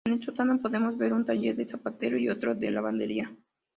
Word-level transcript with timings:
En 0.07 0.13
el 0.13 0.23
sótano 0.25 0.59
podemos 0.59 0.97
ver 0.97 1.13
un 1.13 1.23
taller 1.25 1.55
de 1.55 1.67
zapatero 1.67 2.17
y 2.17 2.27
otro 2.27 2.55
de 2.55 2.71
lavandería. 2.71 3.31